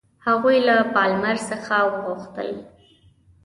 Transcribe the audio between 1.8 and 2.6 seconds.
وغوښتل.